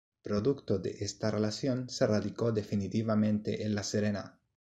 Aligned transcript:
Producto 0.23 0.79
de 0.79 0.95
esta 1.01 1.29
relación, 1.29 1.87
se 1.87 2.07
radicó 2.07 2.51
definitivamente 2.51 3.65
en 3.67 3.75
La 3.75 3.83
Serena. 3.83 4.39